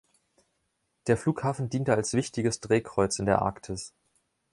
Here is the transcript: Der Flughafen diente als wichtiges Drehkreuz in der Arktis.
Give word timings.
Der 1.05 1.15
Flughafen 1.15 1.69
diente 1.69 1.93
als 1.93 2.13
wichtiges 2.13 2.59
Drehkreuz 2.59 3.19
in 3.19 3.27
der 3.27 3.43
Arktis. 3.43 3.93